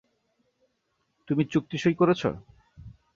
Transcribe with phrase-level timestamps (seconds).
[1.27, 2.21] তুমি চুক্তি সই করেছ?